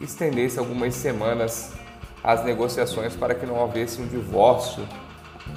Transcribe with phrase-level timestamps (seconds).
[0.00, 1.72] estendesse algumas semanas
[2.22, 4.86] as negociações para que não houvesse um divórcio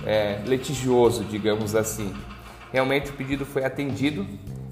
[0.05, 2.13] é, litigioso, digamos assim.
[2.71, 4.25] Realmente o pedido foi atendido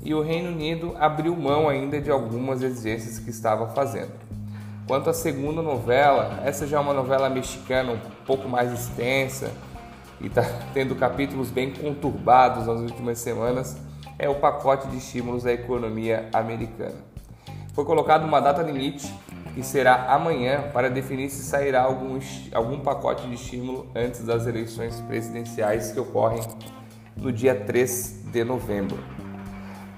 [0.03, 4.11] e o Reino Unido abriu mão ainda de algumas exigências que estava fazendo.
[4.87, 9.51] Quanto à segunda novela, essa já é uma novela mexicana um pouco mais extensa,
[10.23, 10.41] e está
[10.73, 13.77] tendo capítulos bem conturbados nas últimas semanas
[14.17, 16.95] é o pacote de estímulos à economia americana.
[17.73, 19.13] Foi colocada uma data limite
[19.53, 22.19] que será amanhã para definir se sairá algum,
[22.53, 26.41] algum pacote de estímulo antes das eleições presidenciais que ocorrem
[27.15, 28.97] no dia 3 de novembro.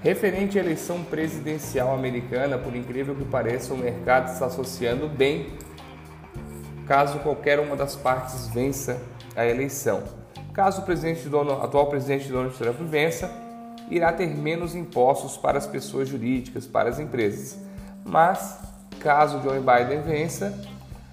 [0.02, 5.46] Referente à eleição presidencial americana, por incrível que pareça, o mercado está associando bem
[6.86, 9.00] caso qualquer uma das partes vença
[9.34, 10.02] a eleição.
[10.52, 11.28] Caso o presidente
[11.62, 13.30] atual presidente Donald Trump vença,
[13.90, 17.58] irá ter menos impostos para as pessoas jurídicas, para as empresas.
[18.04, 18.58] Mas,
[19.00, 20.58] caso Joe Biden vença,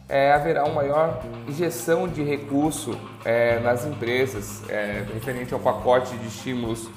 [0.07, 6.27] é, haverá uma maior injeção de recurso é, nas empresas, é, referente ao pacote de
[6.27, 6.89] estímulos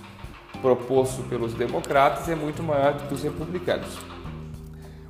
[0.60, 4.15] proposto pelos democratas, é muito maior do que os republicanos.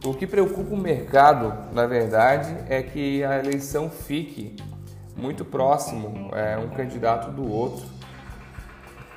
[0.05, 4.55] O que preocupa o mercado, na verdade, é que a eleição fique
[5.17, 7.85] muito próximo é, um candidato do outro.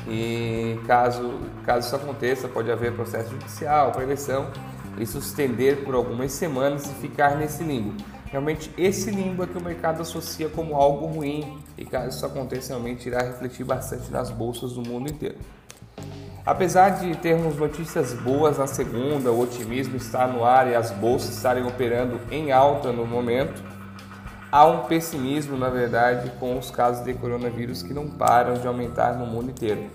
[0.08, 4.50] E caso, caso isso aconteça, pode haver processo judicial para eleição,
[4.98, 7.96] isso se por algumas semanas e ficar nesse limbo.
[8.26, 12.74] Realmente, esse limbo é que o mercado associa como algo ruim, e caso isso aconteça,
[12.74, 15.38] realmente irá refletir bastante nas bolsas do mundo inteiro.
[16.46, 21.36] Apesar de termos notícias boas na segunda, o otimismo está no ar e as bolsas
[21.36, 23.62] estarem operando em alta no momento,
[24.52, 29.14] há um pessimismo, na verdade, com os casos de coronavírus que não param de aumentar
[29.14, 29.90] no mundo inteiro.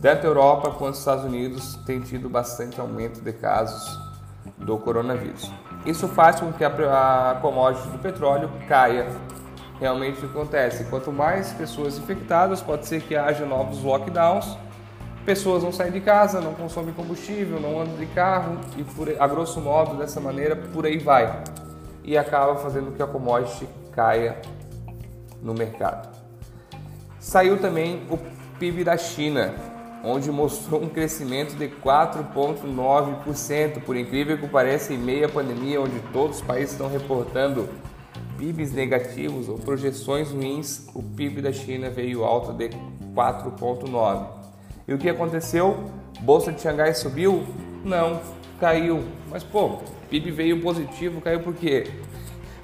[0.00, 3.98] Tanto a Europa quanto os Estados Unidos têm tido bastante aumento de casos
[4.56, 5.50] do coronavírus.
[5.84, 9.06] Isso faz com que a, commodity do petróleo caia.
[9.80, 10.84] Realmente acontece.
[10.84, 14.58] Quanto mais pessoas infectadas, pode ser que haja novos lockdowns.
[15.28, 19.28] Pessoas não saem de casa, não consomem combustível, não andam de carro e, por, a
[19.28, 21.44] grosso modo, dessa maneira, por aí vai.
[22.02, 24.40] E acaba fazendo que a commodity caia
[25.42, 26.08] no mercado.
[27.20, 28.16] Saiu também o
[28.58, 29.54] PIB da China,
[30.02, 36.00] onde mostrou um crescimento de 4,9%, por incrível que pareça, em meio à pandemia, onde
[36.10, 37.68] todos os países estão reportando
[38.38, 42.70] PIBs negativos ou projeções ruins, o PIB da China veio alto de
[43.14, 44.37] 4,9%.
[44.88, 45.84] E o que aconteceu?
[46.20, 47.46] Bolsa de Xangai subiu?
[47.84, 48.20] Não,
[48.58, 49.04] caiu.
[49.30, 49.78] Mas pô,
[50.10, 51.86] PIB veio positivo, caiu por quê?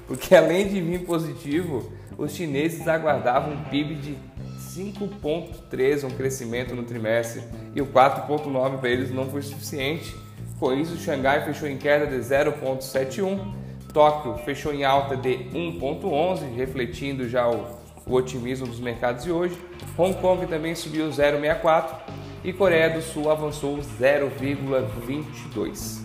[0.07, 4.17] porque além de vir positivo, os chineses aguardavam um PIB de
[4.59, 7.43] 5,3, um crescimento no trimestre,
[7.73, 10.15] e o 4,9 para eles não foi suficiente.
[10.59, 13.53] Com isso, Xangai fechou em queda de 0,71,
[13.93, 17.65] Tóquio fechou em alta de 1,11, refletindo já o,
[18.05, 19.57] o otimismo dos mercados de hoje.
[19.97, 22.14] Hong Kong também subiu 0,64
[22.45, 26.01] e Coreia do Sul avançou 0,22.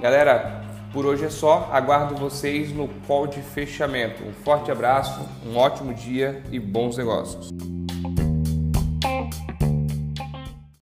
[0.00, 4.24] Galera, por hoje é só, aguardo vocês no call de fechamento.
[4.24, 7.50] Um forte abraço, um ótimo dia e bons negócios.